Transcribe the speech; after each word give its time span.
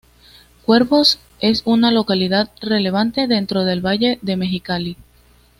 Cuervos 0.65 1.19
es 1.41 1.61
una 1.65 1.91
localidad 1.91 2.49
relevante 2.59 3.27
dentro 3.27 3.65
del 3.65 3.85
valle 3.85 4.17
de 4.23 4.35
Mexicali. 4.35 4.97